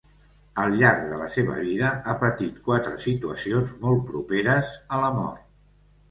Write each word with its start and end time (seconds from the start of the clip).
Al 0.61 0.75
llarg 0.77 1.01
de 1.09 1.17
la 1.17 1.25
seva 1.33 1.57
vida 1.65 1.91
ha 1.97 2.15
patit 2.23 2.57
quatre 2.69 2.93
situacions 3.03 3.75
molt 3.83 4.01
properes 4.07 4.73
a 4.97 5.03
la 5.03 5.13
mort. 5.19 5.45